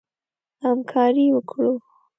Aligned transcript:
همکاري 0.63 1.25
وکړو. 1.35 1.71